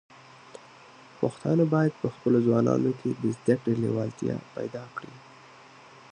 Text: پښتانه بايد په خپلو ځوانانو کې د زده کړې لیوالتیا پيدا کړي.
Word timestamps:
پښتانه 1.19 1.63
بايد 1.73 1.93
په 2.01 2.07
خپلو 2.13 2.37
ځوانانو 2.47 2.91
کې 2.99 3.09
د 3.11 3.23
زده 3.37 3.55
کړې 3.61 3.73
لیوالتیا 3.83 4.35
پيدا 4.55 4.83
کړي. 4.97 5.13